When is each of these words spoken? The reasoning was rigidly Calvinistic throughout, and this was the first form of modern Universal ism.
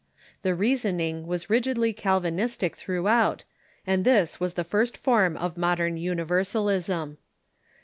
The 0.41 0.55
reasoning 0.55 1.27
was 1.27 1.47
rigidly 1.47 1.93
Calvinistic 1.93 2.75
throughout, 2.75 3.43
and 3.85 4.03
this 4.03 4.39
was 4.39 4.55
the 4.55 4.63
first 4.63 4.97
form 4.97 5.37
of 5.37 5.57
modern 5.59 5.95
Universal 5.95 6.69
ism. 6.69 7.19